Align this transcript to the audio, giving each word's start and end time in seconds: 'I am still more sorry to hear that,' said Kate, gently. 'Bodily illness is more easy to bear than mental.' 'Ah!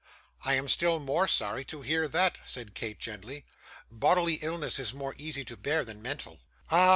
'I 0.45 0.53
am 0.55 0.67
still 0.67 0.97
more 0.99 1.27
sorry 1.27 1.63
to 1.65 1.83
hear 1.83 2.07
that,' 2.07 2.41
said 2.43 2.73
Kate, 2.73 2.97
gently. 2.97 3.45
'Bodily 3.91 4.39
illness 4.41 4.79
is 4.79 4.95
more 4.95 5.13
easy 5.15 5.45
to 5.45 5.55
bear 5.55 5.85
than 5.85 6.01
mental.' 6.01 6.39
'Ah! 6.71 6.89